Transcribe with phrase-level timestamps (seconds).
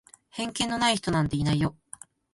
[0.31, 1.75] 偏見のない人なんていないよ。